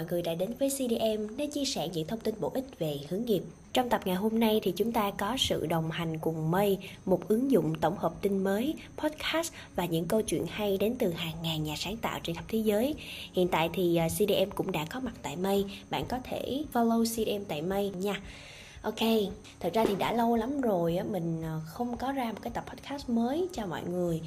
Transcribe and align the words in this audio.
mọi 0.00 0.06
người 0.10 0.22
đã 0.22 0.34
đến 0.34 0.50
với 0.58 0.70
CDM 0.70 1.36
để 1.36 1.46
chia 1.46 1.64
sẻ 1.64 1.88
những 1.88 2.06
thông 2.06 2.20
tin 2.20 2.34
bổ 2.40 2.50
ích 2.54 2.78
về 2.78 2.98
hướng 3.08 3.24
nghiệp. 3.24 3.42
Trong 3.72 3.88
tập 3.88 4.00
ngày 4.04 4.16
hôm 4.16 4.40
nay 4.40 4.60
thì 4.62 4.72
chúng 4.76 4.92
ta 4.92 5.10
có 5.10 5.36
sự 5.38 5.66
đồng 5.66 5.90
hành 5.90 6.18
cùng 6.18 6.50
Mây, 6.50 6.78
một 7.04 7.28
ứng 7.28 7.50
dụng 7.50 7.74
tổng 7.80 7.96
hợp 7.98 8.12
tin 8.22 8.44
mới, 8.44 8.74
podcast 8.96 9.52
và 9.76 9.84
những 9.84 10.04
câu 10.04 10.22
chuyện 10.22 10.46
hay 10.46 10.78
đến 10.78 10.94
từ 10.98 11.10
hàng 11.10 11.34
ngàn 11.42 11.64
nhà 11.64 11.74
sáng 11.76 11.96
tạo 11.96 12.20
trên 12.22 12.36
khắp 12.36 12.44
thế 12.48 12.58
giới. 12.58 12.94
Hiện 13.32 13.48
tại 13.48 13.70
thì 13.72 13.96
à, 13.96 14.08
CDM 14.08 14.50
cũng 14.54 14.72
đã 14.72 14.84
có 14.84 15.00
mặt 15.00 15.14
tại 15.22 15.36
Mây, 15.36 15.64
bạn 15.90 16.04
có 16.08 16.18
thể 16.24 16.64
follow 16.72 17.04
CDM 17.04 17.44
tại 17.48 17.62
Mây 17.62 17.90
nha. 17.90 18.20
Ok, 18.82 19.00
thật 19.60 19.70
ra 19.74 19.84
thì 19.84 19.94
đã 19.94 20.12
lâu 20.12 20.36
lắm 20.36 20.60
rồi 20.60 20.98
mình 21.10 21.42
à, 21.42 21.60
không 21.66 21.96
có 21.96 22.12
ra 22.12 22.24
một 22.32 22.38
cái 22.42 22.50
tập 22.54 22.64
podcast 22.70 23.08
mới 23.08 23.48
cho 23.52 23.66
mọi 23.66 23.82
người 23.82 24.20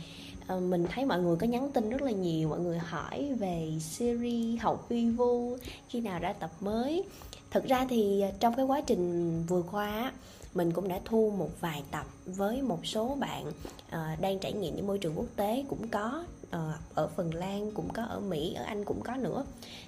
Ờ, 0.54 0.60
mình 0.60 0.86
thấy 0.90 1.06
mọi 1.06 1.20
người 1.20 1.36
có 1.36 1.48
nhắn 1.48 1.72
tin 1.72 1.90
rất 1.90 2.02
là 2.02 2.12
nhiều 2.12 2.50
mọi 2.50 2.60
người 2.60 2.78
hỏi 2.78 3.30
về 3.40 3.72
series 3.80 4.62
học 4.62 4.86
vi 4.90 5.10
vu 5.10 5.58
khi 5.90 6.02
nào 6.02 6.20
ra 6.20 6.34
tập 6.34 6.52
mới. 6.60 7.04
Thực 7.52 7.66
ra 7.66 7.86
thì 7.90 8.22
ờ, 8.22 8.32
trong 8.40 8.56
cái 8.56 8.66
quá 8.66 8.82
trình 8.82 9.44
vừa 9.48 9.64
qua 9.72 10.12
mình 10.54 10.72
cũng 10.72 10.88
đã 10.88 11.00
thu 11.06 11.34
một 11.38 11.50
vài 11.62 11.84
tập 11.92 12.06
với 12.26 12.62
một 12.62 12.86
số 12.86 13.18
bạn 13.20 13.48
uh, 13.48 14.22
đang 14.22 14.40
trải 14.40 14.54
nghiệm 14.54 14.76
những 14.76 14.88
môi 14.88 14.98
trường 14.98 15.14
quốc 15.16 15.26
tế 15.36 15.66
cũng 15.70 15.88
có 15.88 16.24
uh, 16.48 16.62
ở 16.94 17.08
Phần 17.16 17.34
Lan 17.34 17.72
cũng 17.72 17.90
có 17.94 18.04
ở 18.04 18.20
Mỹ 18.20 18.54
ở 18.54 18.64
Anh 18.64 18.86
cũng 18.86 19.02
có 19.02 19.16
nữa. 19.16 19.46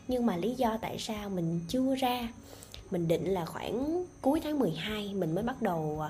Nhưng 0.07 0.25
mà 0.25 0.37
lý 0.37 0.55
do 0.55 0.77
tại 0.81 0.95
sao 0.99 1.29
mình 1.29 1.59
chưa 1.67 1.95
ra 1.95 2.29
mình 2.91 3.07
định 3.07 3.33
là 3.33 3.45
khoảng 3.45 4.05
cuối 4.21 4.39
tháng 4.43 4.59
12 4.59 5.13
mình 5.13 5.35
mới 5.35 5.43
bắt 5.43 5.61
đầu 5.61 6.01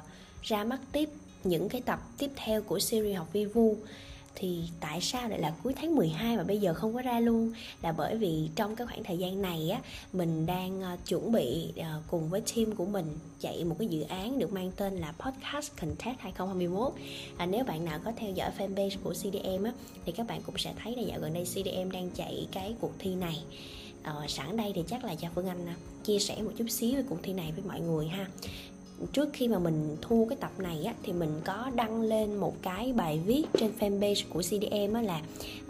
ra 0.42 0.64
mắt 0.64 0.80
tiếp 0.92 1.10
những 1.44 1.70
cái 1.70 1.82
tập 1.82 2.00
tiếp 2.18 2.30
theo 2.36 2.62
của 2.62 2.80
series 2.80 3.18
học 3.18 3.28
vi 3.34 3.46
vu 3.46 3.76
thì 4.36 4.62
tại 4.80 5.02
sao 5.02 5.30
lại 5.30 5.40
là 5.40 5.54
cuối 5.64 5.74
tháng 5.76 5.96
12 5.96 6.38
mà 6.38 6.44
bây 6.44 6.60
giờ 6.60 6.74
không 6.74 6.94
có 6.94 7.02
ra 7.02 7.20
luôn? 7.20 7.54
Là 7.82 7.92
bởi 7.92 8.18
vì 8.18 8.50
trong 8.56 8.76
cái 8.76 8.88
khoảng 8.88 9.04
thời 9.04 9.18
gian 9.18 9.42
này 9.42 9.70
á 9.70 9.82
mình 10.14 10.46
đang 10.46 10.82
ờ, 10.82 10.98
chuẩn 11.08 11.32
bị 11.32 11.72
ờ, 11.78 12.02
cùng 12.08 12.30
với 12.30 12.42
team 12.42 12.76
của 12.76 12.86
mình 12.86 13.06
chạy 13.40 13.64
một 13.64 13.76
cái 13.80 13.88
dự 13.88 14.02
án 14.02 14.40
được 14.40 14.54
mang 14.54 14.72
tên 14.78 14.98
là 14.98 15.14
Podcast 15.20 15.72
Contest 15.82 16.20
2021 16.20 16.94
à, 17.38 17.46
nếu 17.46 17.64
bạn 17.64 17.86
nào 17.86 18.00
có 18.06 18.12
theo 18.18 18.32
dõi 18.32 18.52
fanpage 18.58 18.98
của 19.04 19.14
CDM 19.14 19.64
á 19.64 19.72
thì 20.06 20.12
các 20.12 20.28
bạn 20.28 20.42
cũng 20.46 20.58
sẽ 20.58 20.74
thấy 20.84 20.96
là 20.96 21.02
dạo 21.02 21.20
gần 21.20 21.34
đây 21.34 21.44
CDM 21.44 21.92
đang 21.92 22.10
chạy 22.10 22.48
cái 22.52 22.76
cuộc 22.80 22.92
thi 23.00 23.16
này. 23.16 23.44
Ờ, 24.04 24.26
sẵn 24.28 24.58
đây 24.58 24.72
thì 24.76 24.84
chắc 24.88 25.06
là 25.06 25.16
cho 25.16 25.28
Phương 25.36 25.48
Anh 25.48 25.66
ờ, 25.66 25.74
chia 26.04 26.20
sẻ 26.20 26.42
một 26.42 26.52
chút 26.58 26.70
xíu 26.70 26.96
về 26.96 27.04
cuộc 27.10 27.18
thi 27.24 27.34
này 27.34 27.52
với 27.52 27.64
mọi 27.68 27.80
người 27.80 28.08
ha 28.08 28.28
trước 29.14 29.30
khi 29.34 29.48
mà 29.48 29.60
mình 29.60 29.98
thu 30.02 30.26
cái 30.30 30.38
tập 30.42 30.52
này 30.58 30.84
á, 30.86 30.94
thì 31.04 31.14
mình 31.14 31.42
có 31.46 31.72
đăng 31.76 32.02
lên 32.02 32.36
một 32.36 32.56
cái 32.62 32.94
bài 32.94 33.20
viết 33.26 33.44
trên 33.60 33.72
fanpage 33.80 34.24
của 34.30 34.42
CDM 34.42 34.94
á 34.94 35.02
là 35.02 35.22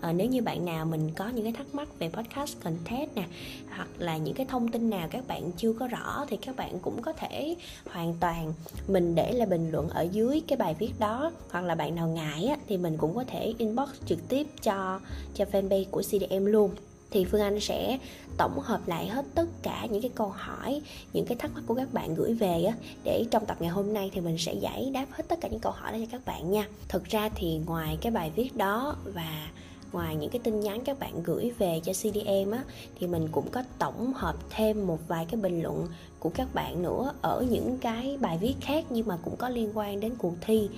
à, 0.01 0.13
nếu 0.13 0.27
như 0.27 0.41
bạn 0.41 0.65
nào 0.65 0.85
mình 0.85 1.11
có 1.15 1.29
những 1.29 1.43
cái 1.43 1.53
thắc 1.53 1.75
mắc 1.75 1.99
về 1.99 2.09
podcast 2.09 2.55
content 2.63 3.15
nè 3.15 3.23
hoặc 3.69 3.87
là 3.97 4.17
những 4.17 4.33
cái 4.33 4.45
thông 4.45 4.67
tin 4.67 4.89
nào 4.89 5.07
các 5.11 5.27
bạn 5.27 5.51
chưa 5.57 5.73
có 5.73 5.87
rõ 5.87 6.25
thì 6.29 6.37
các 6.37 6.55
bạn 6.55 6.79
cũng 6.79 7.01
có 7.01 7.13
thể 7.13 7.55
hoàn 7.85 8.13
toàn 8.19 8.53
mình 8.87 9.15
để 9.15 9.33
là 9.33 9.45
bình 9.45 9.71
luận 9.71 9.89
ở 9.89 10.01
dưới 10.01 10.41
cái 10.47 10.57
bài 10.57 10.75
viết 10.79 10.91
đó. 10.99 11.31
Hoặc 11.49 11.61
là 11.61 11.75
bạn 11.75 11.95
nào 11.95 12.07
ngại 12.07 12.45
á, 12.45 12.57
thì 12.67 12.77
mình 12.77 12.97
cũng 12.97 13.15
có 13.15 13.23
thể 13.23 13.53
inbox 13.57 13.89
trực 14.05 14.19
tiếp 14.29 14.47
cho 14.61 14.99
cho 15.33 15.45
fanpage 15.51 15.85
của 15.91 16.01
CDM 16.01 16.45
luôn 16.45 16.71
thì 17.15 17.25
phương 17.25 17.41
anh 17.41 17.59
sẽ 17.59 17.97
tổng 18.37 18.59
hợp 18.59 18.87
lại 18.87 19.07
hết 19.07 19.25
tất 19.35 19.45
cả 19.63 19.87
những 19.91 20.01
cái 20.01 20.11
câu 20.15 20.29
hỏi, 20.29 20.81
những 21.13 21.25
cái 21.25 21.37
thắc 21.37 21.51
mắc 21.53 21.63
của 21.67 21.75
các 21.75 21.93
bạn 21.93 22.15
gửi 22.15 22.33
về 22.33 22.63
á, 22.63 22.73
để 23.03 23.25
trong 23.31 23.45
tập 23.45 23.57
ngày 23.59 23.69
hôm 23.69 23.93
nay 23.93 24.11
thì 24.13 24.21
mình 24.21 24.37
sẽ 24.37 24.53
giải 24.53 24.89
đáp 24.93 25.05
hết 25.11 25.23
tất 25.27 25.41
cả 25.41 25.47
những 25.47 25.59
câu 25.59 25.71
hỏi 25.71 25.91
đó 25.91 25.97
cho 26.01 26.05
các 26.11 26.25
bạn 26.25 26.51
nha. 26.51 26.67
Thực 26.87 27.03
ra 27.03 27.29
thì 27.35 27.59
ngoài 27.65 27.97
cái 28.01 28.11
bài 28.11 28.31
viết 28.35 28.55
đó 28.55 28.95
và 29.13 29.47
ngoài 29.91 30.15
những 30.15 30.29
cái 30.29 30.39
tin 30.43 30.59
nhắn 30.59 30.81
các 30.85 30.99
bạn 30.99 31.23
gửi 31.23 31.51
về 31.57 31.81
cho 31.83 31.93
CDM 31.93 32.51
á, 32.51 32.63
thì 32.99 33.07
mình 33.07 33.27
cũng 33.31 33.49
có 33.51 33.63
tổng 33.79 34.13
hợp 34.13 34.35
thêm 34.49 34.87
một 34.87 34.99
vài 35.07 35.25
cái 35.31 35.41
bình 35.41 35.61
luận 35.61 35.87
của 36.19 36.29
các 36.29 36.53
bạn 36.53 36.83
nữa 36.83 37.13
ở 37.21 37.45
những 37.49 37.77
cái 37.77 38.17
bài 38.21 38.37
viết 38.41 38.55
khác 38.61 38.85
nhưng 38.89 39.07
mà 39.07 39.17
cũng 39.23 39.35
có 39.35 39.49
liên 39.49 39.71
quan 39.73 39.99
đến 39.99 40.13
cuộc 40.17 40.33
thi 40.41 40.69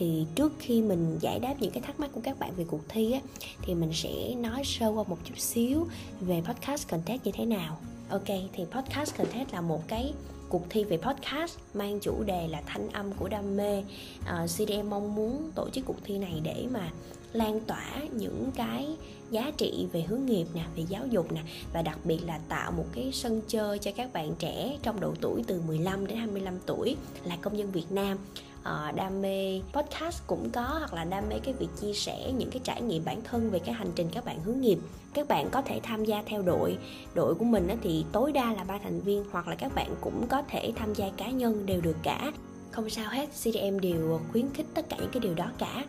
thì 0.00 0.26
trước 0.34 0.52
khi 0.58 0.82
mình 0.82 1.18
giải 1.20 1.38
đáp 1.38 1.54
những 1.60 1.70
cái 1.70 1.82
thắc 1.82 2.00
mắc 2.00 2.10
của 2.12 2.20
các 2.24 2.38
bạn 2.38 2.52
về 2.56 2.64
cuộc 2.68 2.80
thi 2.88 3.12
á 3.12 3.20
thì 3.62 3.74
mình 3.74 3.90
sẽ 3.92 4.34
nói 4.34 4.62
sơ 4.64 4.88
qua 4.88 5.04
một 5.08 5.18
chút 5.24 5.38
xíu 5.38 5.86
về 6.20 6.42
podcast 6.44 6.88
contest 6.88 7.24
như 7.24 7.32
thế 7.34 7.44
nào. 7.44 7.78
Ok 8.10 8.26
thì 8.26 8.64
podcast 8.70 9.16
contest 9.18 9.52
là 9.52 9.60
một 9.60 9.88
cái 9.88 10.12
cuộc 10.48 10.62
thi 10.70 10.84
về 10.84 10.96
podcast 10.96 11.58
mang 11.74 12.00
chủ 12.00 12.22
đề 12.22 12.48
là 12.48 12.62
thanh 12.66 12.90
âm 12.90 13.12
của 13.12 13.28
đam 13.28 13.56
mê. 13.56 13.82
Ờ, 14.26 14.44
uh, 14.44 14.50
CDM 14.50 14.90
mong 14.90 15.14
muốn 15.14 15.50
tổ 15.54 15.70
chức 15.70 15.84
cuộc 15.86 16.04
thi 16.04 16.18
này 16.18 16.40
để 16.42 16.66
mà 16.70 16.90
lan 17.32 17.60
tỏa 17.60 17.92
những 18.12 18.50
cái 18.56 18.96
giá 19.30 19.52
trị 19.56 19.86
về 19.92 20.02
hướng 20.02 20.26
nghiệp 20.26 20.46
nè 20.54 20.64
về 20.76 20.84
giáo 20.88 21.06
dục 21.06 21.32
nè 21.32 21.40
và 21.72 21.82
đặc 21.82 21.98
biệt 22.04 22.18
là 22.26 22.38
tạo 22.48 22.72
một 22.72 22.86
cái 22.92 23.10
sân 23.12 23.42
chơi 23.48 23.78
cho 23.78 23.90
các 23.96 24.12
bạn 24.12 24.34
trẻ 24.38 24.78
trong 24.82 25.00
độ 25.00 25.14
tuổi 25.20 25.44
từ 25.46 25.60
15 25.66 26.06
đến 26.06 26.18
25 26.18 26.54
tuổi 26.66 26.96
là 27.24 27.36
công 27.36 27.58
dân 27.58 27.70
Việt 27.70 27.92
Nam 27.92 28.18
uh, 28.60 28.94
đam 28.94 29.22
mê 29.22 29.60
podcast 29.72 30.26
cũng 30.26 30.50
có 30.50 30.62
hoặc 30.62 30.94
là 30.94 31.04
đam 31.04 31.28
mê 31.28 31.38
cái 31.44 31.54
việc 31.54 31.68
chia 31.80 31.92
sẻ 31.92 32.32
những 32.32 32.50
cái 32.50 32.60
trải 32.64 32.82
nghiệm 32.82 33.04
bản 33.04 33.20
thân 33.24 33.50
về 33.50 33.58
cái 33.58 33.74
hành 33.74 33.90
trình 33.94 34.08
các 34.12 34.24
bạn 34.24 34.40
hướng 34.40 34.60
nghiệp. 34.60 34.78
Các 35.14 35.28
bạn 35.28 35.50
có 35.50 35.62
thể 35.62 35.80
tham 35.82 36.04
gia 36.04 36.22
theo 36.26 36.42
đội. 36.42 36.78
Đội 37.14 37.34
của 37.34 37.44
mình 37.44 37.68
thì 37.82 38.04
tối 38.12 38.32
đa 38.32 38.52
là 38.52 38.64
ba 38.64 38.78
thành 38.78 39.00
viên 39.00 39.24
hoặc 39.32 39.48
là 39.48 39.54
các 39.54 39.74
bạn 39.74 39.94
cũng 40.00 40.26
có 40.28 40.42
thể 40.48 40.72
tham 40.76 40.94
gia 40.94 41.08
cá 41.16 41.30
nhân 41.30 41.66
đều 41.66 41.80
được 41.80 41.96
cả 42.02 42.32
không 42.70 42.90
sao 42.90 43.10
hết 43.10 43.26
CDM 43.26 43.78
đều 43.80 44.20
khuyến 44.32 44.46
khích 44.54 44.66
tất 44.74 44.88
cả 44.88 44.96
những 45.00 45.10
cái 45.12 45.20
điều 45.20 45.34
đó 45.34 45.50
cả. 45.58 45.84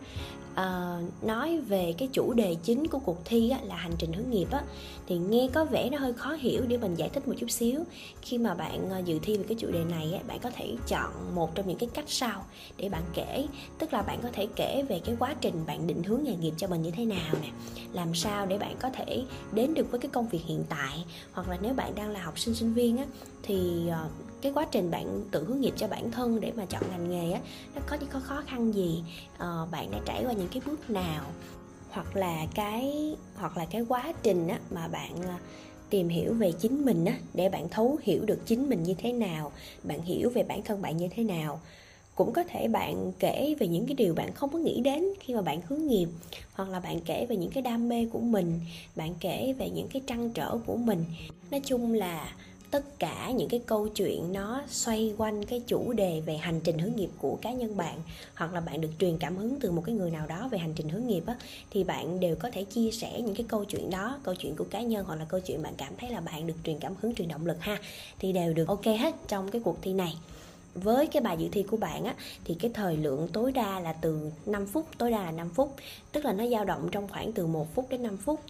À, 0.54 0.98
nói 1.22 1.60
về 1.60 1.94
cái 1.98 2.08
chủ 2.12 2.32
đề 2.32 2.56
chính 2.62 2.86
của 2.86 2.98
cuộc 2.98 3.18
thi 3.24 3.50
á, 3.50 3.58
là 3.62 3.76
hành 3.76 3.92
trình 3.98 4.12
hướng 4.12 4.30
nghiệp 4.30 4.46
á, 4.50 4.62
thì 5.06 5.18
nghe 5.18 5.48
có 5.52 5.64
vẻ 5.64 5.90
nó 5.90 5.98
hơi 5.98 6.12
khó 6.12 6.32
hiểu 6.32 6.62
để 6.68 6.76
mình 6.76 6.94
giải 6.94 7.08
thích 7.08 7.28
một 7.28 7.34
chút 7.38 7.50
xíu. 7.50 7.80
Khi 8.22 8.38
mà 8.38 8.54
bạn 8.54 8.90
ờ, 8.90 8.98
dự 9.04 9.18
thi 9.22 9.36
về 9.36 9.44
cái 9.48 9.56
chủ 9.60 9.70
đề 9.70 9.84
này 9.84 10.12
á, 10.12 10.20
bạn 10.28 10.38
có 10.42 10.50
thể 10.50 10.76
chọn 10.88 11.34
một 11.34 11.54
trong 11.54 11.68
những 11.68 11.78
cái 11.78 11.88
cách 11.94 12.04
sau 12.08 12.44
để 12.76 12.88
bạn 12.88 13.02
kể. 13.14 13.46
Tức 13.78 13.92
là 13.92 14.02
bạn 14.02 14.18
có 14.22 14.28
thể 14.32 14.46
kể 14.56 14.84
về 14.88 15.00
cái 15.04 15.16
quá 15.18 15.34
trình 15.40 15.54
bạn 15.66 15.86
định 15.86 16.02
hướng 16.02 16.24
nghề 16.24 16.36
nghiệp 16.36 16.54
cho 16.56 16.68
mình 16.68 16.82
như 16.82 16.90
thế 16.90 17.04
nào 17.04 17.34
nè. 17.42 17.48
Làm 17.92 18.14
sao 18.14 18.46
để 18.46 18.58
bạn 18.58 18.76
có 18.80 18.90
thể 18.90 19.22
đến 19.52 19.74
được 19.74 19.90
với 19.90 20.00
cái 20.00 20.10
công 20.12 20.28
việc 20.28 20.42
hiện 20.46 20.64
tại. 20.68 21.04
Hoặc 21.32 21.48
là 21.48 21.58
nếu 21.62 21.74
bạn 21.74 21.94
đang 21.94 22.10
là 22.10 22.22
học 22.22 22.38
sinh 22.38 22.54
sinh 22.54 22.74
viên 22.74 22.96
á 22.96 23.04
thì 23.42 23.88
ờ, 23.88 24.08
cái 24.42 24.52
quá 24.52 24.66
trình 24.70 24.90
bạn 24.90 25.22
tự 25.30 25.44
hướng 25.44 25.60
nghiệp 25.60 25.74
cho 25.76 25.88
bản 25.88 26.10
thân 26.10 26.40
để 26.40 26.52
mà 26.56 26.64
chọn 26.72 26.82
ngành 26.90 27.10
nghề 27.10 27.32
á 27.32 27.40
nó 27.74 27.80
có 27.86 27.96
những 27.96 28.08
có 28.12 28.20
khó 28.20 28.42
khăn 28.46 28.74
gì 28.74 29.02
uh, 29.34 29.70
bạn 29.70 29.90
đã 29.90 29.98
trải 30.04 30.24
qua 30.24 30.32
những 30.32 30.48
cái 30.52 30.62
bước 30.66 30.90
nào? 30.90 31.24
Hoặc 31.90 32.16
là 32.16 32.46
cái 32.54 33.14
hoặc 33.36 33.56
là 33.56 33.64
cái 33.64 33.82
quá 33.88 34.12
trình 34.22 34.48
á 34.48 34.58
mà 34.70 34.88
bạn 34.88 35.16
uh, 35.16 35.40
tìm 35.90 36.08
hiểu 36.08 36.34
về 36.34 36.52
chính 36.52 36.84
mình 36.84 37.04
á 37.04 37.18
để 37.34 37.48
bạn 37.48 37.68
thấu 37.68 37.98
hiểu 38.02 38.24
được 38.24 38.38
chính 38.46 38.68
mình 38.68 38.82
như 38.82 38.94
thế 38.94 39.12
nào 39.12 39.52
bạn 39.82 40.02
hiểu 40.02 40.30
về 40.30 40.42
bản 40.42 40.62
thân 40.62 40.82
bạn 40.82 40.96
như 40.96 41.08
thế 41.08 41.24
nào. 41.24 41.60
Cũng 42.14 42.32
có 42.32 42.44
thể 42.44 42.68
bạn 42.68 43.12
kể 43.18 43.54
về 43.58 43.68
những 43.68 43.86
cái 43.86 43.94
điều 43.94 44.14
bạn 44.14 44.34
không 44.34 44.50
có 44.50 44.58
nghĩ 44.58 44.80
đến 44.80 45.04
khi 45.20 45.34
mà 45.34 45.42
bạn 45.42 45.60
hướng 45.68 45.86
nghiệp 45.86 46.08
hoặc 46.52 46.68
là 46.68 46.80
bạn 46.80 47.00
kể 47.00 47.26
về 47.26 47.36
những 47.36 47.50
cái 47.50 47.62
đam 47.62 47.88
mê 47.88 48.06
của 48.12 48.20
mình 48.20 48.60
bạn 48.96 49.14
kể 49.20 49.54
về 49.58 49.70
những 49.70 49.88
cái 49.88 50.02
trăn 50.06 50.30
trở 50.30 50.58
của 50.66 50.76
mình. 50.76 51.04
Nói 51.50 51.60
chung 51.64 51.92
là 51.92 52.34
tất 52.72 52.98
cả 52.98 53.30
những 53.30 53.48
cái 53.48 53.60
câu 53.66 53.88
chuyện 53.88 54.32
nó 54.32 54.62
xoay 54.68 55.14
quanh 55.18 55.44
cái 55.44 55.62
chủ 55.66 55.92
đề 55.92 56.22
về 56.26 56.36
hành 56.36 56.60
trình 56.64 56.78
hướng 56.78 56.96
nghiệp 56.96 57.10
của 57.18 57.38
cá 57.42 57.52
nhân 57.52 57.76
bạn, 57.76 57.98
hoặc 58.34 58.54
là 58.54 58.60
bạn 58.60 58.80
được 58.80 58.88
truyền 58.98 59.18
cảm 59.18 59.36
hứng 59.36 59.60
từ 59.60 59.70
một 59.70 59.82
cái 59.86 59.94
người 59.94 60.10
nào 60.10 60.26
đó 60.26 60.48
về 60.50 60.58
hành 60.58 60.72
trình 60.76 60.88
hướng 60.88 61.06
nghiệp 61.06 61.22
á, 61.26 61.36
thì 61.70 61.84
bạn 61.84 62.20
đều 62.20 62.36
có 62.36 62.50
thể 62.50 62.64
chia 62.64 62.90
sẻ 62.90 63.20
những 63.20 63.34
cái 63.34 63.46
câu 63.48 63.64
chuyện 63.64 63.90
đó, 63.90 64.18
câu 64.22 64.34
chuyện 64.34 64.56
của 64.56 64.64
cá 64.70 64.80
nhân 64.80 65.04
hoặc 65.04 65.16
là 65.16 65.24
câu 65.24 65.40
chuyện 65.40 65.62
bạn 65.62 65.74
cảm 65.76 65.92
thấy 65.96 66.10
là 66.10 66.20
bạn 66.20 66.46
được 66.46 66.54
truyền 66.64 66.78
cảm 66.78 66.94
hứng, 67.00 67.14
truyền 67.14 67.28
động 67.28 67.46
lực 67.46 67.60
ha, 67.60 67.78
thì 68.18 68.32
đều 68.32 68.52
được 68.52 68.68
ok 68.68 68.84
hết 68.84 69.14
trong 69.28 69.50
cái 69.50 69.62
cuộc 69.64 69.82
thi 69.82 69.92
này. 69.92 70.16
Với 70.74 71.06
cái 71.06 71.22
bài 71.22 71.36
dự 71.38 71.48
thi 71.52 71.62
của 71.62 71.76
bạn 71.76 72.04
á, 72.04 72.14
thì 72.44 72.54
cái 72.54 72.70
thời 72.74 72.96
lượng 72.96 73.28
tối 73.32 73.52
đa 73.52 73.80
là 73.80 73.92
từ 73.92 74.30
5 74.46 74.66
phút, 74.66 74.86
tối 74.98 75.10
đa 75.10 75.22
là 75.22 75.30
5 75.30 75.50
phút, 75.54 75.76
tức 76.12 76.24
là 76.24 76.32
nó 76.32 76.46
dao 76.46 76.64
động 76.64 76.88
trong 76.92 77.08
khoảng 77.08 77.32
từ 77.32 77.46
1 77.46 77.74
phút 77.74 77.86
đến 77.90 78.02
5 78.02 78.16
phút. 78.16 78.40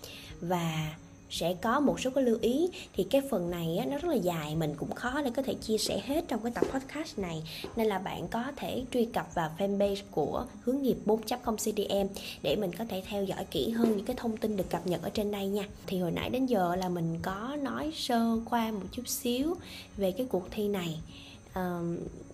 Và 0.40 0.94
sẽ 1.32 1.54
có 1.62 1.80
một 1.80 2.00
số 2.00 2.10
cái 2.10 2.24
lưu 2.24 2.38
ý. 2.40 2.68
Thì 2.92 3.04
cái 3.04 3.22
phần 3.30 3.50
này 3.50 3.76
á, 3.76 3.84
nó 3.84 3.98
rất 3.98 4.08
là 4.08 4.14
dài 4.14 4.56
mình 4.56 4.74
cũng 4.76 4.94
khó 4.94 5.22
để 5.22 5.30
có 5.36 5.42
thể 5.42 5.54
chia 5.54 5.78
sẻ 5.78 6.02
hết 6.06 6.24
trong 6.28 6.40
cái 6.42 6.52
tập 6.54 6.64
podcast 6.72 7.18
này. 7.18 7.42
Nên 7.76 7.86
là 7.86 7.98
bạn 7.98 8.28
có 8.28 8.44
thể 8.56 8.84
truy 8.92 9.04
cập 9.04 9.34
vào 9.34 9.50
fanpage 9.58 10.02
của 10.10 10.46
hướng 10.64 10.82
nghiệp 10.82 10.96
4.0 11.06 11.56
CDM 11.56 12.20
để 12.42 12.56
mình 12.56 12.70
có 12.78 12.84
thể 12.84 13.02
theo 13.08 13.24
dõi 13.24 13.44
kỹ 13.50 13.70
hơn 13.70 13.96
những 13.96 14.06
cái 14.06 14.16
thông 14.16 14.36
tin 14.36 14.56
được 14.56 14.70
cập 14.70 14.86
nhật 14.86 15.02
ở 15.02 15.10
trên 15.10 15.30
đây 15.30 15.46
nha. 15.46 15.64
Thì 15.86 15.98
hồi 15.98 16.10
nãy 16.10 16.30
đến 16.30 16.46
giờ 16.46 16.76
là 16.76 16.88
mình 16.88 17.18
có 17.22 17.56
nói 17.62 17.92
sơ 17.94 18.38
qua 18.50 18.70
một 18.70 18.86
chút 18.92 19.08
xíu 19.08 19.54
về 19.96 20.12
cái 20.12 20.26
cuộc 20.30 20.44
thi 20.50 20.68
này 20.68 20.98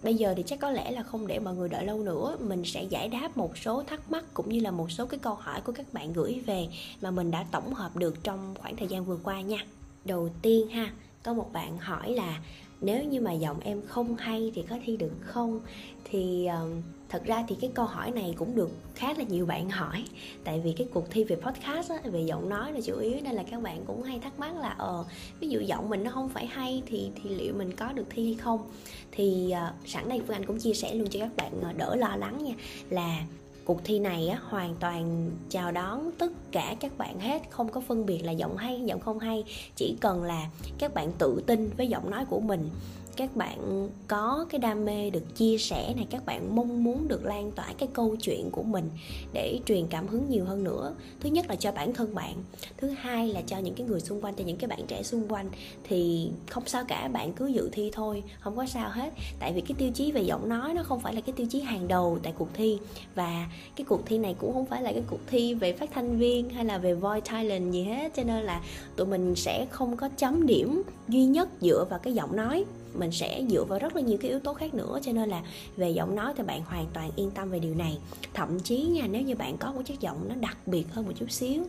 bây 0.03 0.15
giờ 0.15 0.35
thì 0.37 0.43
chắc 0.47 0.61
có 0.61 0.71
lẽ 0.71 0.91
là 0.91 1.03
không 1.03 1.27
để 1.27 1.39
mọi 1.39 1.55
người 1.55 1.69
đợi 1.69 1.85
lâu 1.85 2.03
nữa. 2.03 2.37
Mình 2.41 2.65
sẽ 2.65 2.83
giải 2.83 3.09
đáp 3.09 3.37
một 3.37 3.59
số 3.59 3.83
thắc 3.83 4.11
mắc 4.11 4.25
cũng 4.35 4.49
như 4.49 4.61
là 4.61 4.71
một 4.71 4.91
số 4.91 5.07
cái 5.07 5.19
câu 5.19 5.35
hỏi 5.35 5.61
của 5.61 5.73
các 5.73 5.93
bạn 5.93 6.13
gửi 6.13 6.43
về 6.47 6.69
mà 7.01 7.11
mình 7.11 7.31
đã 7.31 7.47
tổng 7.51 7.75
hợp 7.75 7.97
được 7.97 8.25
trong 8.25 8.55
khoảng 8.59 8.77
thời 8.77 8.89
gian 8.89 9.05
vừa 9.05 9.19
qua 9.23 9.41
nha. 9.41 9.59
Đầu 10.05 10.31
tiên 10.43 10.69
ha 10.69 10.93
có 11.23 11.35
một 11.35 11.53
bạn 11.53 11.79
hỏi 11.79 12.13
là 12.13 12.41
nếu 12.81 13.05
như 13.05 13.21
mà 13.21 13.33
giọng 13.33 13.61
em 13.61 13.83
không 13.87 14.17
hay 14.17 14.53
thì 14.55 14.63
có 14.63 14.77
thi 14.85 14.97
được 14.97 15.13
không? 15.21 15.61
Thì 16.05 16.49
uh, 16.49 16.85
thật 17.09 17.25
ra 17.25 17.45
thì 17.49 17.57
cái 17.61 17.71
câu 17.75 17.87
hỏi 17.87 18.11
này 18.11 18.35
cũng 18.39 18.55
được 18.55 18.71
khá 18.95 19.15
là 19.19 19.25
nhiều 19.25 19.47
bạn 19.47 19.71
hỏi. 19.71 20.05
Tại 20.45 20.61
vì 20.61 20.73
cái 20.73 20.87
cuộc 20.95 21.11
thi 21.11 21.25
về 21.25 21.37
podcast 21.37 21.91
á, 21.91 21.97
về 22.05 22.21
giọng 22.21 22.49
nói 22.49 22.73
là 22.73 22.81
chủ 22.81 22.99
yếu 22.99 23.17
nên 23.25 23.35
là 23.35 23.43
các 23.51 23.63
bạn 23.63 23.85
cũng 23.87 24.03
hay 24.03 24.19
thắc 24.19 24.39
mắc 24.39 24.57
là 24.57 24.69
ờ 24.79 25.05
ví 25.41 25.49
dụ 25.49 25.61
giọng 25.61 25.89
mình 25.89 26.05
nó 26.05 26.11
không 26.11 26.29
phải 26.29 26.47
hay 26.47 26.83
thì 26.87 27.11
thì 27.23 27.31
liệu 27.31 27.55
mình 27.55 27.73
có 27.77 27.93
được 27.93 28.07
thi 28.11 28.25
hay 28.25 28.35
không? 28.35 28.71
Thì 29.13 29.53
uh, 29.53 29.89
sẵn 29.89 30.09
đây 30.09 30.23
phương 30.27 30.37
anh 30.37 30.47
cũng 30.47 30.59
chia 30.59 30.75
sẻ 30.75 30.95
luôn 30.95 31.09
cho 31.11 31.21
các 31.21 31.37
bạn 31.37 31.53
ờ, 31.63 31.73
đỡ 31.73 31.97
lo 31.97 32.17
lắng 32.17 32.45
nha 32.45 32.55
là 32.91 33.23
cuộc 33.65 33.85
thi 33.85 33.99
này 33.99 34.29
á, 34.29 34.39
hoàn 34.43 34.75
toàn 34.81 35.31
chào 35.49 35.73
đón 35.73 36.11
tất 36.19 36.33
cả 36.53 36.75
các 36.81 36.99
bạn 36.99 37.21
hết 37.21 37.43
không 37.51 37.69
có 37.69 37.81
phân 37.81 38.07
biệt 38.07 38.19
là 38.19 38.33
giọng 38.33 38.57
hay 38.57 38.81
giọng 38.85 39.01
không 39.01 39.19
hay. 39.19 39.45
Chỉ 39.77 39.97
cần 40.01 40.23
là 40.23 40.51
các 40.79 40.95
bạn 40.95 41.13
tự 41.19 41.43
tin 41.47 41.71
với 41.77 41.89
giọng 41.89 42.11
nói 42.11 42.25
của 42.25 42.41
mình 42.41 42.71
các 43.19 43.37
bạn 43.37 43.89
có 44.09 44.47
cái 44.51 44.59
đam 44.59 44.85
mê 44.85 45.11
được 45.11 45.37
chia 45.37 45.59
sẻ 45.59 45.93
này, 45.97 46.07
các 46.11 46.27
bạn 46.27 46.57
mong 46.57 46.85
muốn 46.85 47.09
được 47.09 47.25
lan 47.25 47.53
tỏa 47.53 47.67
cái 47.79 47.89
câu 47.93 48.17
chuyện 48.17 48.51
của 48.51 48.63
mình 48.63 48.91
để 49.33 49.61
truyền 49.67 49.87
cảm 49.87 50.09
hứng 50.09 50.29
nhiều 50.29 50.45
hơn 50.45 50.65
nữa. 50.65 50.95
Thứ 51.21 51.31
nhất 51.31 51.47
là 51.49 51.57
cho 51.57 51.73
bản 51.73 51.95
thân 51.95 52.15
bạn, 52.15 52.35
thứ 52.77 52.89
hai 52.89 53.29
là 53.29 53.43
cho 53.47 53.59
những 53.59 53.75
cái 53.75 53.87
người 53.87 54.01
xung 54.01 54.21
quanh, 54.25 54.35
cho 54.35 54.45
những 54.45 54.57
cái 54.57 54.69
bạn 54.69 54.81
trẻ 54.87 55.03
xung 55.03 55.29
quanh. 55.29 55.51
Thì 55.85 56.31
không 56.51 56.63
sao 56.67 56.85
cả, 56.89 57.09
bạn 57.09 57.33
cứ 57.33 57.47
dự 57.47 57.69
thi 57.73 57.91
thôi, 57.93 58.23
không 58.41 58.57
có 58.57 58.67
sao 58.67 58.91
hết. 58.91 59.13
Tại 59.39 59.53
vì 59.53 59.61
cái 59.61 59.75
tiêu 59.79 59.91
chí 59.95 60.13
về 60.13 60.23
giọng 60.23 60.49
nói 60.49 60.75
nó 60.75 60.83
không 60.83 61.01
phải 61.01 61.15
là 61.15 61.21
cái 61.21 61.33
tiêu 61.33 61.47
chí 61.51 61.61
hàng 61.61 61.89
đầu 61.89 62.19
tại 62.23 62.33
cuộc 62.39 62.49
thi. 62.55 62.79
Và 63.15 63.47
cái 63.77 63.85
cuộc 63.89 64.07
thi 64.07 64.19
này 64.19 64.35
cũng 64.39 64.55
không 64.55 64.67
phải 64.67 64.83
là 64.83 64.93
cái 64.93 65.03
cuộc 65.11 65.21
thi 65.27 65.55
về 65.55 65.73
phát 65.73 65.91
thanh 65.93 66.19
viên 66.19 66.51
hay 66.51 66.65
là 66.65 66.79
về 66.79 66.95
voice 66.95 67.33
talent 67.33 67.73
gì 67.73 67.83
hết. 67.83 68.13
Cho 68.17 68.23
nên 68.25 68.45
là 68.45 68.63
tụi 68.97 69.07
mình 69.07 69.35
sẽ 69.35 69.67
không 69.71 69.97
có 69.97 70.09
chấm 70.17 70.47
điểm 70.47 70.83
duy 71.09 71.25
nhất 71.25 71.49
dựa 71.61 71.87
vào 71.91 71.99
cái 71.99 72.15
giọng 72.15 72.37
nói 72.37 72.65
mình 72.95 73.13
sẽ 73.13 73.45
dựa 73.51 73.65
vào 73.65 73.79
rất 73.79 73.97
là 73.97 74.03
nhiều 74.03 74.19
cái 74.21 74.31
yếu 74.31 74.41
tố 74.41 74.55
khác 74.55 74.75
nữa. 74.75 74.99
Cho 75.03 75.13
nên 75.13 75.29
là 75.29 75.43
về 75.77 75.91
giọng 75.91 76.15
nói 76.15 76.33
thì 76.37 76.43
bạn 76.43 76.63
hoàn 76.65 76.87
toàn 76.93 77.11
yên 77.17 77.31
tâm 77.31 77.51
về 77.51 77.59
điều 77.59 77.75
này. 77.75 77.99
Thậm 78.35 78.61
chí 78.61 78.83
nha, 78.83 79.07
nếu 79.11 79.23
như 79.23 79.35
bạn 79.35 79.57
có 79.57 79.73
một 79.73 79.83
chất 79.85 80.01
giọng 80.01 80.29
nó 80.29 80.35
đặc 80.35 80.59
biệt 80.67 80.85
hơn 80.91 81.07
một 81.07 81.13
chút 81.17 81.31
xíu, 81.31 81.63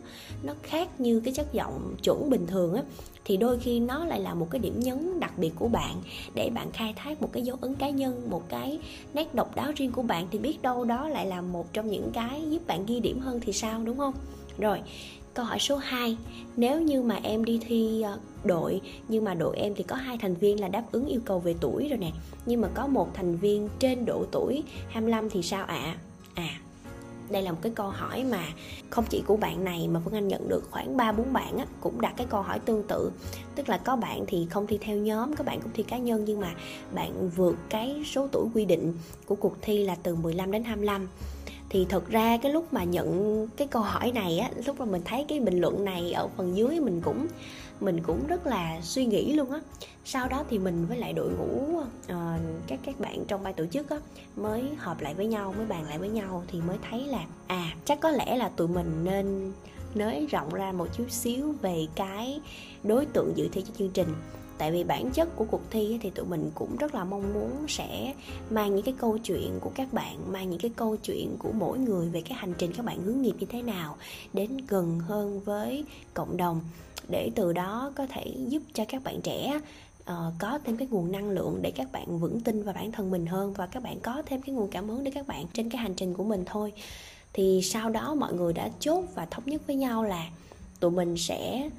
nó 0.43 0.53
khác 0.63 0.99
như 0.99 1.19
cái 1.19 1.33
chất 1.33 1.53
giọng 1.53 1.95
chuẩn 2.03 2.29
bình 2.29 2.47
thường 2.47 2.73
á, 2.73 2.83
thì 3.25 3.37
đôi 3.37 3.59
khi 3.59 3.79
nó 3.79 4.05
lại 4.05 4.19
là 4.19 4.33
một 4.33 4.47
cái 4.51 4.59
điểm 4.59 4.79
nhấn 4.79 5.19
đặc 5.19 5.33
biệt 5.37 5.51
của 5.55 5.67
bạn. 5.67 6.01
Để 6.35 6.49
bạn 6.49 6.71
khai 6.71 6.93
thác 6.95 7.21
một 7.21 7.29
cái 7.33 7.43
dấu 7.43 7.57
ấn 7.61 7.75
cá 7.75 7.89
nhân, 7.89 8.29
một 8.29 8.49
cái 8.49 8.79
nét 9.13 9.35
độc 9.35 9.55
đáo 9.55 9.71
riêng 9.75 9.91
của 9.91 10.01
bạn 10.01 10.27
thì 10.31 10.39
biết 10.39 10.61
đâu 10.61 10.85
đó 10.85 11.07
lại 11.07 11.25
là 11.25 11.41
một 11.41 11.73
trong 11.73 11.89
những 11.89 12.11
cái 12.13 12.43
giúp 12.49 12.67
bạn 12.67 12.85
ghi 12.85 12.99
điểm 12.99 13.19
hơn 13.19 13.39
thì 13.39 13.53
sao, 13.53 13.83
đúng 13.83 13.97
không? 13.97 14.13
Rồi 14.57 14.81
Câu 15.39 15.45
hỏi 15.45 15.59
số 15.59 15.77
2 15.77 16.17
Nếu 16.57 16.81
như 16.81 17.01
mà 17.01 17.19
em 17.23 17.45
đi 17.45 17.59
thi 17.67 18.01
ờ, 18.01 18.19
đội 18.43 18.81
Nhưng 19.07 19.23
mà 19.23 19.33
đội 19.33 19.57
em 19.57 19.73
thì 19.75 19.83
có 19.83 19.95
hai 19.95 20.17
thành 20.17 20.35
viên 20.35 20.61
là 20.61 20.67
đáp 20.67 20.83
ứng 20.91 21.05
yêu 21.05 21.19
cầu 21.25 21.39
về 21.39 21.55
tuổi 21.61 21.87
rồi 21.89 21.97
nè 21.97 22.11
Nhưng 22.45 22.61
mà 22.61 22.67
có 22.73 22.87
một 22.87 23.09
thành 23.13 23.37
viên 23.37 23.69
trên 23.79 24.05
độ 24.05 24.25
tuổi 24.31 24.63
25 24.89 25.29
thì 25.29 25.41
sao 25.41 25.65
ạ? 25.65 25.75
À? 25.75 25.97
à 26.35 26.59
đây 27.29 27.41
là 27.41 27.51
một 27.51 27.57
cái 27.61 27.71
câu 27.75 27.89
hỏi 27.89 28.23
mà 28.23 28.43
không 28.89 29.05
chỉ 29.09 29.23
của 29.25 29.37
bạn 29.37 29.63
này 29.63 29.87
mà 29.87 30.01
Phương 30.05 30.13
Anh 30.13 30.27
nhận 30.27 30.49
được 30.49 30.63
khoảng 30.71 30.97
3 30.97 31.11
4 31.11 31.33
bạn 31.33 31.57
á, 31.57 31.65
cũng 31.81 32.01
đặt 32.01 32.13
cái 32.17 32.27
câu 32.29 32.41
hỏi 32.41 32.59
tương 32.59 32.83
tự. 32.87 33.11
Tức 33.55 33.69
là 33.69 33.77
có 33.77 33.95
bạn 33.95 34.23
thì 34.27 34.47
không 34.49 34.67
thi 34.67 34.77
theo 34.81 34.97
nhóm, 34.97 35.35
các 35.35 35.45
bạn 35.45 35.61
cũng 35.61 35.71
thi 35.73 35.83
cá 35.83 35.97
nhân 35.97 36.23
nhưng 36.25 36.39
mà 36.39 36.53
bạn 36.93 37.29
vượt 37.29 37.55
cái 37.69 38.03
số 38.05 38.27
tuổi 38.31 38.47
quy 38.53 38.65
định 38.65 38.93
của 39.25 39.35
cuộc 39.35 39.55
thi 39.61 39.83
là 39.83 39.95
từ 40.03 40.15
15 40.15 40.51
đến 40.51 40.63
25 40.63 41.07
thì 41.69 41.85
thật 41.89 42.09
ra 42.09 42.37
cái 42.37 42.51
lúc 42.51 42.73
mà 42.73 42.83
nhận 42.83 43.47
cái 43.57 43.67
câu 43.67 43.81
hỏi 43.81 44.11
này 44.11 44.39
á 44.39 44.49
lúc 44.65 44.79
mà 44.79 44.85
mình 44.85 45.01
thấy 45.05 45.25
cái 45.27 45.39
bình 45.39 45.61
luận 45.61 45.85
này 45.85 46.11
ở 46.11 46.27
phần 46.37 46.57
dưới 46.57 46.79
mình 46.79 47.01
cũng 47.01 47.27
mình 47.81 47.99
cũng 48.03 48.27
rất 48.27 48.47
là 48.47 48.81
suy 48.81 49.05
nghĩ 49.05 49.33
luôn 49.33 49.51
á. 49.51 49.59
Sau 50.05 50.27
đó 50.27 50.43
thì 50.49 50.59
mình 50.59 50.85
với 50.85 50.97
lại 50.97 51.13
đội 51.13 51.29
ngũ 51.29 51.77
uh, 51.77 51.87
các 52.67 52.79
các 52.85 52.99
bạn 52.99 53.25
trong 53.27 53.43
ban 53.43 53.53
tổ 53.53 53.65
chức 53.65 53.89
á 53.89 53.97
mới 54.35 54.63
họp 54.77 55.01
lại 55.01 55.13
với 55.13 55.25
nhau 55.25 55.53
mới 55.57 55.65
bàn 55.65 55.83
lại 55.83 55.97
với 55.97 56.09
nhau 56.09 56.43
thì 56.47 56.61
mới 56.61 56.77
thấy 56.89 57.03
là 57.03 57.25
à 57.47 57.73
chắc 57.85 57.99
có 57.99 58.09
lẽ 58.09 58.37
là 58.37 58.49
tụi 58.49 58.67
mình 58.67 59.03
nên 59.03 59.51
nới 59.95 60.27
rộng 60.31 60.53
ra 60.53 60.71
một 60.71 60.87
chút 60.97 61.05
xíu 61.09 61.53
về 61.61 61.87
cái 61.95 62.41
đối 62.83 63.05
tượng 63.05 63.33
dự 63.35 63.47
thi 63.51 63.61
cho 63.67 63.73
chương 63.77 63.89
trình 63.89 64.07
tại 64.59 64.71
vì 64.71 64.83
bản 64.83 65.11
chất 65.11 65.35
của 65.35 65.45
cuộc 65.51 65.61
thi 65.69 65.99
thì 66.01 66.09
tụi 66.09 66.25
mình 66.25 66.51
cũng 66.55 66.75
rất 66.75 66.95
là 66.95 67.03
mong 67.03 67.33
muốn 67.33 67.65
sẽ 67.67 68.13
mang 68.49 68.75
những 68.75 68.85
cái 68.85 68.95
câu 68.97 69.17
chuyện 69.17 69.59
của 69.61 69.71
các 69.75 69.93
bạn 69.93 70.31
mang 70.31 70.49
những 70.49 70.59
cái 70.59 70.71
câu 70.75 70.95
chuyện 70.95 71.35
của 71.39 71.51
mỗi 71.51 71.79
người 71.79 72.09
về 72.09 72.21
cái 72.21 72.33
hành 72.33 72.53
trình 72.57 72.71
các 72.73 72.85
bạn 72.85 73.01
hướng 73.01 73.21
nghiệp 73.21 73.35
như 73.39 73.47
thế 73.49 73.61
nào 73.61 73.97
đến 74.33 74.57
gần 74.67 74.99
hơn 74.99 75.39
với 75.39 75.83
cộng 76.13 76.37
đồng 76.37 76.61
để 77.07 77.31
từ 77.35 77.53
đó 77.53 77.91
có 77.95 78.07
thể 78.07 78.35
giúp 78.47 78.63
cho 78.73 78.85
các 78.87 79.03
bạn 79.03 79.21
trẻ 79.21 79.59
uh, 80.01 80.33
có 80.39 80.59
thêm 80.65 80.77
cái 80.77 80.87
nguồn 80.91 81.11
năng 81.11 81.29
lượng 81.29 81.59
để 81.61 81.71
các 81.71 81.91
bạn 81.91 82.19
vững 82.19 82.41
tin 82.41 82.63
vào 82.63 82.73
bản 82.73 82.91
thân 82.91 83.11
mình 83.11 83.25
hơn 83.25 83.53
và 83.53 83.65
các 83.65 83.83
bạn 83.83 83.99
có 83.99 84.23
thêm 84.25 84.41
cái 84.41 84.55
nguồn 84.55 84.67
cảm 84.67 84.89
hứng 84.89 85.03
để 85.03 85.11
các 85.11 85.27
bạn 85.27 85.45
trên 85.53 85.69
cái 85.69 85.81
hành 85.81 85.93
trình 85.93 86.13
của 86.13 86.23
mình 86.23 86.43
thôi. 86.45 86.73
Thì 87.33 87.61
sau 87.63 87.89
đó 87.89 88.15
mọi 88.15 88.33
người 88.33 88.53
đã 88.53 88.69
chốt 88.79 89.03
và 89.15 89.25
thống 89.25 89.43
nhất 89.45 89.61
với 89.67 89.75
nhau 89.75 90.03
là 90.03 90.29
tụi 90.79 90.91
mình 90.91 91.17
sẽ 91.17 91.69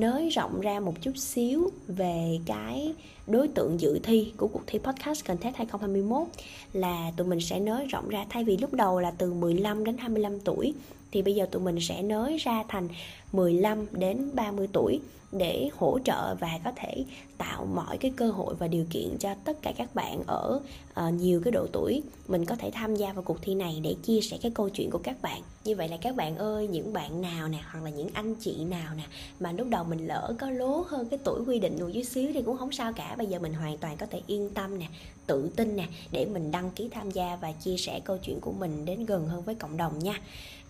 nới 0.00 0.28
rộng 0.28 0.60
ra 0.60 0.80
một 0.80 1.02
chút 1.02 1.16
xíu 1.16 1.70
về 1.88 2.38
cái 2.46 2.94
đối 3.28 3.48
tượng 3.48 3.80
dự 3.80 3.98
thi 4.02 4.32
của 4.36 4.48
cuộc 4.48 4.62
thi 4.66 4.78
podcast 4.78 5.26
contest 5.26 5.56
2021 5.56 6.26
là 6.72 7.12
tụi 7.16 7.26
mình 7.26 7.40
sẽ 7.40 7.60
nới 7.60 7.86
rộng 7.86 8.08
ra 8.08 8.26
thay 8.28 8.44
vì 8.44 8.56
lúc 8.56 8.74
đầu 8.74 9.00
là 9.00 9.10
từ 9.10 9.32
15 9.32 9.84
đến 9.84 9.96
25 9.98 10.40
tuổi 10.40 10.74
thì 11.12 11.22
bây 11.22 11.34
giờ 11.34 11.46
tụi 11.50 11.62
mình 11.62 11.80
sẽ 11.80 12.02
nới 12.02 12.36
ra 12.36 12.64
thành 12.68 12.88
15 13.32 13.86
đến 13.92 14.30
30 14.34 14.68
tuổi 14.72 15.00
để 15.32 15.70
hỗ 15.76 15.98
trợ 16.04 16.34
và 16.34 16.58
có 16.64 16.72
thể 16.76 17.04
tạo 17.38 17.66
mọi 17.74 17.98
cái 17.98 18.12
cơ 18.16 18.30
hội 18.30 18.54
và 18.54 18.68
điều 18.68 18.84
kiện 18.90 19.18
cho 19.18 19.34
tất 19.44 19.62
cả 19.62 19.72
các 19.76 19.94
bạn 19.94 20.22
ở 20.26 20.60
uh, 21.06 21.14
nhiều 21.14 21.40
cái 21.44 21.52
độ 21.52 21.66
tuổi 21.72 22.02
mình 22.28 22.44
có 22.44 22.54
thể 22.54 22.70
tham 22.70 22.96
gia 22.96 23.12
vào 23.12 23.22
cuộc 23.22 23.42
thi 23.42 23.54
này 23.54 23.80
để 23.82 23.94
chia 24.02 24.20
sẻ 24.20 24.38
cái 24.42 24.52
câu 24.54 24.68
chuyện 24.68 24.90
của 24.90 24.98
các 24.98 25.22
bạn. 25.22 25.42
Như 25.64 25.76
vậy 25.76 25.88
là 25.88 25.96
các 25.96 26.16
bạn 26.16 26.36
ơi 26.36 26.68
những 26.68 26.92
bạn 26.92 27.22
nào 27.22 27.48
nè 27.48 27.58
hoặc 27.70 27.84
là 27.84 27.90
những 27.90 28.08
anh 28.12 28.34
chị 28.34 28.64
nào 28.64 28.94
nè 28.96 29.02
mà 29.40 29.52
lúc 29.52 29.66
đầu 29.70 29.84
mình 29.84 30.06
lỡ 30.06 30.34
có 30.38 30.50
lố 30.50 30.84
hơn 30.88 31.08
cái 31.08 31.18
tuổi 31.24 31.40
quy 31.46 31.58
định 31.58 31.76
một 31.80 31.90
chút 31.94 32.02
xíu 32.02 32.30
thì 32.34 32.42
cũng 32.42 32.56
không 32.56 32.72
sao 32.72 32.92
cả 32.92 33.14
bây 33.18 33.26
giờ 33.26 33.38
mình 33.38 33.54
hoàn 33.54 33.78
toàn 33.78 33.96
có 33.96 34.06
thể 34.06 34.20
yên 34.26 34.50
tâm 34.54 34.78
nè 34.78 34.86
tự 35.26 35.50
tin 35.56 35.76
nè 35.76 35.86
để 36.12 36.26
mình 36.26 36.50
đăng 36.50 36.70
ký 36.70 36.88
tham 36.88 37.10
gia 37.10 37.36
và 37.36 37.52
chia 37.52 37.76
sẻ 37.76 38.00
câu 38.04 38.18
chuyện 38.18 38.40
của 38.40 38.52
mình 38.52 38.84
đến 38.84 39.06
gần 39.06 39.28
hơn 39.28 39.42
với 39.42 39.54
cộng 39.54 39.76
đồng 39.76 39.98
nha. 39.98 40.20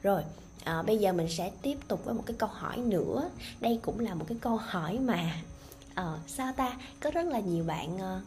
Rồi 0.03 0.23
à, 0.65 0.83
bây 0.83 0.99
giờ 0.99 1.13
mình 1.13 1.29
sẽ 1.29 1.51
tiếp 1.63 1.79
tục 1.89 2.05
với 2.05 2.15
một 2.15 2.23
cái 2.27 2.37
câu 2.39 2.49
hỏi 2.53 2.77
nữa. 2.77 3.31
Đây 3.61 3.79
cũng 3.83 4.01
là 4.01 4.15
một 4.15 4.25
cái 4.29 4.39
câu 4.41 4.57
hỏi 4.57 4.99
mà 4.99 5.35
à, 5.95 6.19
sao 6.27 6.53
ta? 6.57 6.77
Có 7.01 7.11
rất 7.11 7.27
là 7.27 7.41
nhiều 7.41 7.65
bạn 7.65 7.99
à, 7.99 8.21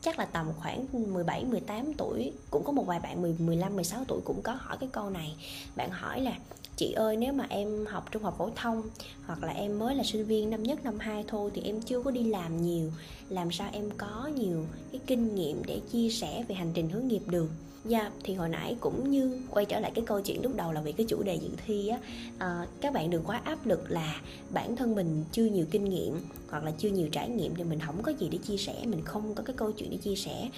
chắc 0.00 0.18
là 0.18 0.24
tầm 0.24 0.52
khoảng 0.60 0.86
17 0.92 1.44
18 1.44 1.94
tuổi 1.94 2.32
cũng 2.50 2.64
có 2.64 2.72
một 2.72 2.86
vài 2.86 3.00
bạn 3.00 3.22
10 3.22 3.36
15 3.38 3.76
16 3.76 4.04
tuổi 4.08 4.20
cũng 4.24 4.42
có 4.42 4.52
hỏi 4.52 4.76
cái 4.80 4.88
câu 4.92 5.10
này. 5.10 5.36
Bạn 5.76 5.90
hỏi 5.90 6.20
là 6.20 6.32
chị 6.76 6.92
ơi 6.92 7.16
nếu 7.16 7.32
mà 7.32 7.46
em 7.48 7.86
học 7.86 8.08
trung 8.12 8.22
học 8.22 8.34
phổ 8.38 8.50
thông 8.56 8.82
hoặc 9.26 9.42
là 9.42 9.52
em 9.52 9.78
mới 9.78 9.94
là 9.94 10.04
sinh 10.04 10.26
viên 10.26 10.50
năm 10.50 10.62
nhất 10.62 10.84
năm 10.84 10.98
hai 10.98 11.24
thôi 11.28 11.50
thì 11.54 11.62
em 11.64 11.80
chưa 11.80 12.02
có 12.02 12.10
đi 12.10 12.24
làm 12.24 12.62
nhiều. 12.62 12.92
Làm 13.28 13.52
sao 13.52 13.70
em 13.72 13.90
có 13.96 14.30
nhiều 14.36 14.66
cái 14.92 15.00
kinh 15.06 15.34
nghiệm 15.34 15.62
để 15.66 15.80
chia 15.92 16.10
sẻ 16.10 16.44
về 16.48 16.54
hành 16.54 16.70
trình 16.74 16.90
hướng 16.90 17.08
nghiệp 17.08 17.22
được? 17.26 17.48
Dạ, 17.84 17.98
yeah, 17.98 18.12
thì 18.24 18.34
hồi 18.34 18.48
nãy 18.48 18.76
cũng 18.80 19.10
như 19.10 19.40
quay 19.50 19.64
trở 19.64 19.80
lại 19.80 19.92
cái 19.94 20.04
câu 20.06 20.20
chuyện 20.20 20.42
lúc 20.42 20.56
đầu 20.56 20.72
là 20.72 20.80
về 20.80 20.92
cái 20.92 21.06
chủ 21.08 21.22
đề 21.22 21.34
dự 21.34 21.48
thi 21.66 21.88
á 21.88 21.98
à, 22.38 22.66
Các 22.80 22.92
bạn 22.92 23.10
đừng 23.10 23.24
quá 23.24 23.40
áp 23.44 23.66
lực 23.66 23.90
là 23.90 24.20
bản 24.50 24.76
thân 24.76 24.94
mình 24.94 25.24
chưa 25.32 25.44
nhiều 25.44 25.66
kinh 25.70 25.84
nghiệm 25.84 26.20
hoặc 26.50 26.64
là 26.64 26.72
chưa 26.78 26.88
nhiều 26.88 27.08
trải 27.12 27.28
nghiệm 27.28 27.54
thì 27.54 27.64
mình 27.64 27.78
không 27.86 28.02
có 28.02 28.12
gì 28.18 28.28
để 28.28 28.38
chia 28.38 28.56
sẻ, 28.56 28.74
mình 28.84 29.02
không 29.04 29.34
có 29.34 29.42
cái 29.42 29.56
câu 29.56 29.72
chuyện 29.72 29.90
để 29.90 29.96
chia 29.96 30.16
sẻ. 30.16 30.48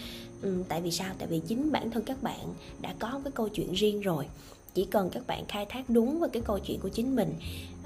Ừ, 0.43 0.63
Tại 0.69 0.81
vì 0.81 0.91
sao? 0.91 1.15
Tại 1.19 1.29
vì 1.29 1.41
chính 1.49 1.73
bản 1.73 1.91
thân 1.91 2.03
các 2.03 2.23
bạn 2.23 2.55
đã 2.81 2.95
có 2.99 3.21
cái 3.25 3.33
câu 3.35 3.49
chuyện 3.49 3.73
riêng 3.73 4.01
rồi 4.01 4.27
chỉ 4.75 4.85
cần 4.85 5.11
các 5.11 5.27
bạn 5.27 5.45
khai 5.49 5.67
thác 5.69 5.91
đúng 5.91 6.21
với 6.21 6.29
cái 6.29 6.43
câu 6.47 6.59
chuyện 6.59 6.81
của 6.81 6.89
chính 6.89 7.17
mình 7.17 7.35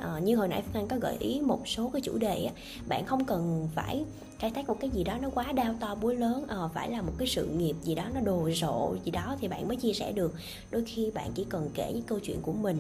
à, 0.00 0.19
như 0.19 0.37
hồi 0.37 0.49
nãy 0.49 0.62
phương 0.62 0.83
anh 0.83 0.88
có 0.88 0.97
gợi 0.97 1.17
ý 1.21 1.40
một 1.40 1.69
số 1.69 1.90
cái 1.93 2.02
chủ 2.02 2.19
đề 2.19 2.45
á 2.45 2.52
bạn 2.88 3.07
không 3.07 3.25
cần 3.25 3.69
phải 3.75 4.05
khai 4.38 4.50
thác 4.50 4.69
một 4.69 4.76
cái 4.81 4.90
gì 4.90 5.05
đó 5.05 5.19
nó 5.23 5.31
quá 5.31 5.52
đau 5.52 5.75
to 5.81 5.95
búa 5.95 6.12
lớn 6.12 6.45
à, 6.49 6.57
phải 6.75 6.90
là 6.90 7.02
một 7.02 7.12
cái 7.19 7.28
sự 7.28 7.47
nghiệp 7.47 7.76
gì 7.83 7.95
đó 7.95 8.05
nó 8.14 8.21
đồ 8.21 8.50
sộ 8.50 8.97
gì 9.05 9.11
đó 9.11 9.37
thì 9.40 9.49
bạn 9.49 9.69
mới 9.69 9.76
chia 9.76 9.93
sẻ 9.93 10.12
được. 10.12 10.35
Đôi 10.71 10.85
khi 10.87 11.11
bạn 11.11 11.31
chỉ 11.35 11.45
cần 11.49 11.71
kể 11.75 11.93
những 11.95 12.02
câu 12.02 12.19
chuyện 12.19 12.43
của 12.43 12.52
mình 12.52 12.76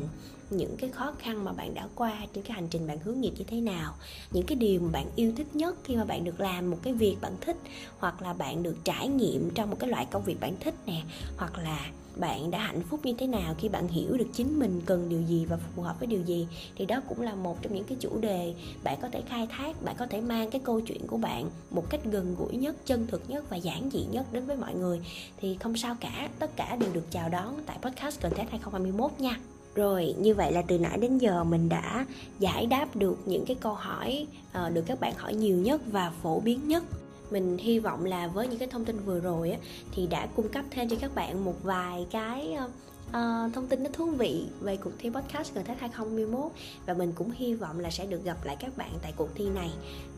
những 0.50 0.76
cái 0.76 0.90
khó 0.90 1.12
khăn 1.18 1.44
mà 1.44 1.52
bạn 1.52 1.74
đã 1.74 1.88
qua 1.94 2.26
trên 2.34 2.44
cái 2.44 2.54
hành 2.54 2.68
trình 2.70 2.86
bạn 2.86 2.98
hướng 2.98 3.20
nghiệp 3.20 3.32
như 3.38 3.44
thế 3.44 3.60
nào 3.60 3.94
những 4.30 4.46
cái 4.46 4.56
điều 4.56 4.80
mà 4.80 4.88
bạn 4.92 5.06
yêu 5.16 5.32
thích 5.36 5.56
nhất 5.56 5.76
khi 5.84 5.96
mà 5.96 6.04
bạn 6.04 6.24
được 6.24 6.40
làm 6.40 6.70
một 6.70 6.78
cái 6.82 6.92
việc 6.92 7.16
bạn 7.20 7.32
thích 7.40 7.56
hoặc 7.98 8.22
là 8.22 8.32
bạn 8.32 8.62
được 8.62 8.76
trải 8.84 9.08
nghiệm 9.08 9.50
trong 9.50 9.70
một 9.70 9.76
cái 9.78 9.90
loại 9.90 10.06
công 10.10 10.24
việc 10.24 10.40
bạn 10.40 10.54
thích 10.60 10.74
nè 10.86 11.02
hoặc 11.36 11.58
là 11.58 11.90
bạn 12.16 12.50
đã 12.50 12.58
hạnh 12.58 12.82
phúc 12.90 13.00
như 13.02 13.14
thế 13.18 13.26
nào 13.26 13.54
khi 13.58 13.68
bạn 13.68 13.88
hiểu 13.88 14.16
được 14.16 14.28
chính 14.32 14.58
mình 14.58 14.80
cần 14.86 15.08
điều 15.08 15.22
gì 15.22 15.46
và 15.46 15.56
phù 15.56 15.82
hợp 15.82 15.98
với 15.98 16.06
điều 16.06 16.22
gì 16.22 16.48
thì 16.76 16.86
đó 16.86 17.00
cũng 17.08 17.20
là 17.20 17.34
một 17.34 17.62
trong 17.62 17.74
những 17.74 17.84
cái 17.84 17.96
chủ 18.00 18.18
đề 18.20 18.54
bạn 18.84 18.98
có 19.02 19.08
thể 19.12 19.22
khai 19.28 19.46
thác 19.46 19.82
bạn 19.82 19.94
có 19.98 20.06
thể 20.06 20.20
mang 20.20 20.50
cái 20.50 20.60
câu 20.64 20.80
chuyện 20.80 21.06
của 21.06 21.16
bạn 21.16 21.50
một 21.70 21.90
cách 21.90 22.00
gần 22.04 22.34
gũi 22.38 22.56
nhất 22.56 22.76
chân 22.86 23.06
thực 23.06 23.30
nhất 23.30 23.44
và 23.50 23.56
giản 23.56 23.90
dị 23.92 24.04
nhất 24.10 24.32
đến 24.32 24.46
với 24.46 24.56
mọi 24.56 24.74
người. 24.74 25.00
Thì 25.40 25.56
không 25.60 25.76
sao 25.76 25.96
cả 26.00 26.28
tất 26.38 26.56
cả 26.56 26.76
đều 26.80 26.92
được 26.92 27.10
chào 27.10 27.28
đón 27.28 27.54
tại 27.66 27.78
podcast 27.82 28.20
content 28.20 28.50
2021 28.50 29.10
nha. 29.18 29.36
Rồi, 29.74 30.14
như 30.18 30.34
vậy 30.34 30.52
là 30.52 30.62
từ 30.62 30.78
nãy 30.78 30.98
đến 30.98 31.18
giờ 31.18 31.44
mình 31.44 31.68
đã 31.68 32.06
giải 32.38 32.66
đáp 32.66 32.96
được 32.96 33.18
những 33.26 33.44
cái 33.46 33.56
câu 33.60 33.74
hỏi 33.74 34.26
uh, 34.66 34.72
được 34.72 34.82
các 34.86 35.00
bạn 35.00 35.14
hỏi 35.16 35.34
nhiều 35.34 35.56
nhất 35.56 35.80
và 35.90 36.12
phổ 36.22 36.40
biến 36.40 36.68
nhất. 36.68 36.84
Mình 37.30 37.58
hy 37.58 37.78
vọng 37.78 38.04
là 38.04 38.28
với 38.28 38.48
những 38.48 38.58
cái 38.58 38.68
thông 38.68 38.84
tin 38.84 38.98
vừa 38.98 39.20
rồi 39.20 39.50
á, 39.50 39.58
thì 39.92 40.06
đã 40.06 40.26
cung 40.26 40.48
cấp 40.48 40.64
thêm 40.70 40.88
cho 40.88 40.96
các 41.00 41.14
bạn 41.14 41.44
một 41.44 41.54
vài 41.62 42.06
cái 42.10 42.52
ờ, 42.52 42.68
uh, 43.08 43.54
thông 43.54 43.66
tin 43.68 43.82
nó 43.82 43.90
thú 43.92 44.06
vị 44.06 44.44
về 44.60 44.76
cuộc 44.76 44.90
thi 44.98 45.10
podcast 45.10 45.54
gần 45.54 45.64
Tết 45.64 45.80
2021 45.80 46.52
và 46.86 46.94
mình 46.94 47.12
cũng 47.14 47.30
hy 47.30 47.54
vọng 47.54 47.80
là 47.80 47.90
sẽ 47.90 48.06
được 48.06 48.24
gặp 48.24 48.44
lại 48.44 48.56
các 48.60 48.76
bạn 48.76 48.90
tại 49.02 49.12
cuộc 49.16 49.28
thi 49.34 49.48
này. 49.54 49.70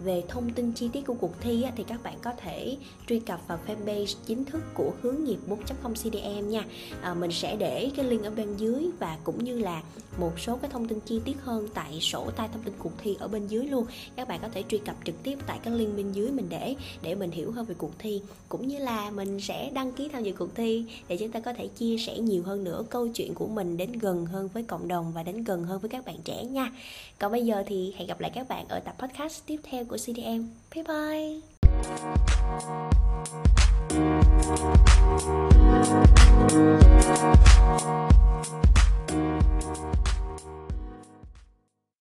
Về 0.05 0.23
thông 0.29 0.53
tin 0.53 0.73
chi 0.73 0.89
tiết 0.93 1.07
của 1.07 1.15
cuộc 1.15 1.41
thi 1.41 1.63
á, 1.63 1.73
thì 1.77 1.85
các 1.89 2.03
bạn 2.03 2.19
có 2.23 2.33
thể 2.37 2.77
truy 3.07 3.21
cập 3.21 3.41
vào 3.49 3.59
fanpage 3.67 4.15
chính 4.27 4.45
thức 4.45 4.63
của 4.75 4.93
hướng 5.03 5.25
nghiệp 5.25 5.39
4.0 5.49 5.95
CDM 5.95 6.49
nha. 6.49 6.65
Uh, 7.11 7.17
mình 7.17 7.33
sẽ 7.33 7.57
để 7.57 7.91
cái 7.97 8.05
link 8.05 8.25
ở 8.25 8.31
bên 8.31 8.57
dưới 8.57 8.91
và 8.99 9.19
cũng 9.25 9.45
như 9.45 9.59
là 9.59 9.83
một 10.19 10.41
số 10.41 10.57
cái 10.57 10.71
thông 10.71 10.89
tin 10.89 11.01
chi 11.01 11.21
tiết 11.25 11.37
hơn 11.41 11.69
tại 11.75 11.99
sổ 12.01 12.31
tay 12.37 12.49
thông 12.53 12.63
tin 12.63 12.75
cuộc 12.79 12.93
thi 13.03 13.17
ở 13.21 13.29
bên 13.29 13.47
dưới 13.47 13.67
luôn. 13.67 13.87
Các 14.17 14.29
bạn 14.29 14.41
có 14.43 14.49
thể 14.49 14.65
truy 14.69 14.79
cập 14.79 14.97
trực 15.05 15.23
tiếp 15.23 15.39
tại 15.47 15.59
cái 15.63 15.75
link 15.75 15.97
bên 15.97 16.13
dưới 16.13 16.31
mình 16.31 16.47
để 16.49 16.75
để 17.03 17.15
mình 17.15 17.31
hiểu 17.31 17.53
hơn 17.53 17.67
về 17.67 17.75
cuộc 17.79 17.99
thi 17.99 18.23
cũng 18.49 18.69
như 18.69 18.79
là 18.79 19.11
mình 19.11 19.41
sẽ 19.41 19.71
đăng 19.75 19.93
ký 19.93 20.09
tham 20.09 20.23
dự 20.23 20.33
cuộc 20.33 20.55
thi 20.55 20.85
để 21.09 21.17
chúng 21.17 21.31
ta 21.31 21.41
có 21.41 21.53
thể 21.53 21.67
chia 21.67 21.99
sẻ 21.99 22.19
nhiều 22.19 22.43
hơn 22.43 22.65
nữa 22.65 22.85
câu 22.91 23.09
chuyện 23.09 23.35
của 23.35 23.47
mình 23.47 23.77
đến 23.77 23.93
gần 23.93 24.27
hơn 24.27 24.49
với 24.49 24.63
cộng 24.63 24.89
đồng 24.89 25.13
và 25.13 25.23
đến 25.23 25.45
gần 25.45 25.65
hơn 25.65 25.81
với 25.81 25.89
các 25.89 26.05
bạn 26.05 26.17
trẻ 26.25 26.45
nha 26.45 26.73
còn 27.19 27.33
bây 27.33 27.47
giờ 27.47 27.63
thì 27.67 27.95
hẹn 27.97 28.09
gặp 28.09 28.21
lại 28.21 28.31
các 28.35 28.49
bạn 28.49 28.69
ở 28.69 28.81
tập 28.81 28.95
podcast 28.99 29.47
tiếp 29.47 29.61
theo 29.63 29.85
của 29.85 29.97
CDM 29.97 30.45
bye 30.75 30.85
bye 30.85 31.41